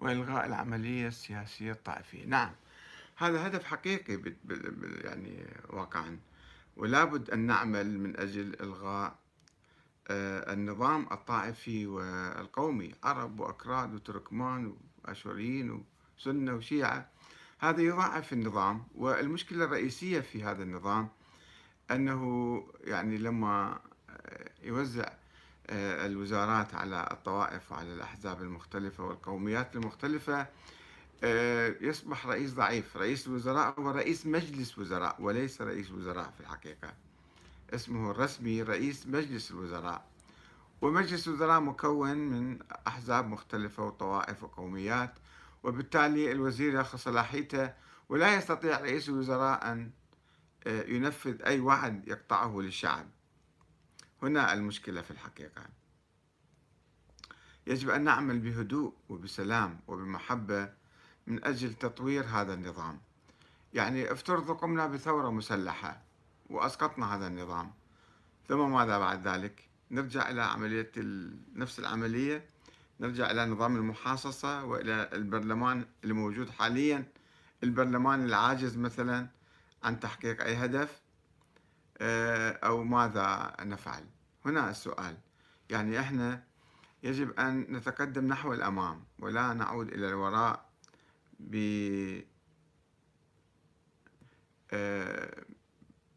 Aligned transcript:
وإلغاء 0.00 0.46
العملية 0.46 1.08
السياسية 1.08 1.72
الطائفية. 1.72 2.24
نعم 2.24 2.52
هذا 3.16 3.46
هدف 3.46 3.64
حقيقي 3.64 4.34
يعني 5.04 5.46
واقعا. 5.70 6.18
ولا 6.76 7.04
بد 7.04 7.30
أن 7.30 7.38
نعمل 7.38 7.98
من 7.98 8.20
أجل 8.20 8.56
إلغاء 8.60 9.18
آه، 10.08 10.52
النظام 10.52 11.06
الطائفي 11.12 11.86
والقومي 11.86 12.94
عرب 13.04 13.40
وأكراد 13.40 13.94
وتركمان 13.94 14.76
وأشوريين 15.04 15.84
وسنة 16.18 16.54
وشيعة. 16.54 17.08
هذا 17.58 17.82
يضاعف 17.82 18.32
النظام 18.32 18.86
والمشكلة 18.94 19.64
الرئيسية 19.64 20.20
في 20.20 20.44
هذا 20.44 20.62
النظام 20.62 21.08
أنه 21.90 22.62
يعني 22.84 23.18
لما 23.18 23.80
يوزع 24.62 25.12
الوزارات 25.70 26.74
على 26.74 27.08
الطوائف 27.10 27.72
وعلى 27.72 27.94
الأحزاب 27.94 28.42
المختلفة 28.42 29.04
والقوميات 29.04 29.76
المختلفة 29.76 30.46
آه، 31.24 31.74
يصبح 31.80 32.26
رئيس 32.26 32.52
ضعيف. 32.54 32.96
رئيس 32.96 33.26
الوزراء 33.26 33.80
هو 33.80 33.90
رئيس 33.90 34.26
مجلس 34.26 34.78
وزراء 34.78 35.16
وليس 35.22 35.62
رئيس 35.62 35.90
وزراء 35.90 36.30
في 36.30 36.40
الحقيقة. 36.40 36.94
اسمه 37.74 38.10
الرسمي 38.10 38.62
رئيس 38.62 39.06
مجلس 39.06 39.50
الوزراء. 39.50 40.04
ومجلس 40.82 41.28
الوزراء 41.28 41.60
مكون 41.60 42.16
من 42.16 42.58
أحزاب 42.86 43.28
مختلفة 43.28 43.84
وطوائف 43.86 44.42
وقوميات 44.44 45.14
وبالتالي 45.62 46.32
الوزير 46.32 46.74
يأخذ 46.74 46.98
صلاحيته 46.98 47.72
ولا 48.08 48.34
يستطيع 48.34 48.80
رئيس 48.80 49.08
الوزراء 49.08 49.72
أن 49.72 49.90
آه، 50.66 50.82
ينفذ 50.82 51.42
أي 51.42 51.60
وعد 51.60 52.08
يقطعه 52.08 52.60
للشعب. 52.60 53.06
هنا 54.26 54.52
المشكلة 54.52 55.02
في 55.02 55.10
الحقيقة. 55.10 55.62
يجب 57.66 57.90
أن 57.90 58.04
نعمل 58.04 58.38
بهدوء 58.38 58.94
وبسلام 59.08 59.80
وبمحبة 59.88 60.72
من 61.26 61.44
أجل 61.44 61.74
تطوير 61.74 62.24
هذا 62.24 62.54
النظام. 62.54 63.00
يعني 63.74 64.12
افترضوا 64.12 64.54
قمنا 64.54 64.86
بثورة 64.86 65.30
مسلحة 65.30 66.02
وأسقطنا 66.50 67.14
هذا 67.14 67.26
النظام. 67.26 67.72
ثم 68.48 68.72
ماذا 68.72 68.98
بعد 68.98 69.28
ذلك؟ 69.28 69.68
نرجع 69.90 70.30
إلى 70.30 70.42
عملية 70.42 70.92
نفس 71.54 71.78
العملية. 71.78 72.44
نرجع 73.00 73.30
إلى 73.30 73.46
نظام 73.46 73.76
المحاصصة 73.76 74.64
وإلى 74.64 75.10
البرلمان 75.12 75.86
الموجود 76.04 76.50
حاليا. 76.50 77.04
البرلمان 77.62 78.24
العاجز 78.24 78.76
مثلا 78.76 79.26
عن 79.82 80.00
تحقيق 80.00 80.42
أي 80.42 80.56
هدف 80.56 81.00
آه، 81.98 82.50
أو 82.50 82.84
ماذا 82.84 83.56
نفعل؟ 83.60 84.04
هنا 84.46 84.70
السؤال. 84.70 85.16
يعني 85.70 86.00
إحنا 86.00 86.44
يجب 87.02 87.40
أن 87.40 87.60
نتقدم 87.60 88.26
نحو 88.26 88.52
الأمام 88.52 89.04
ولا 89.18 89.54
نعود 89.54 89.88
إلى 89.88 90.08
الوراء 90.08 90.66
آه، 94.72 95.44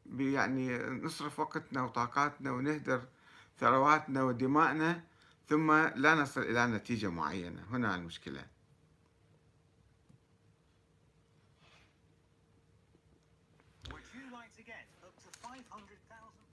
ب 0.05 0.21
يعني 0.21 0.77
نصرف 0.77 1.39
وقتنا 1.39 1.81
وطاقاتنا 1.83 2.51
ونهدر 2.51 3.01
ثرواتنا 3.59 4.23
ودمائنا 4.23 5.03
ثم 5.49 5.71
لا 5.71 6.15
نصل 6.15 6.41
إلى 6.41 6.67
نتيجة 6.67 7.09
معينة. 7.09 7.65
هنا 7.71 7.95
المشكلة. 7.95 8.45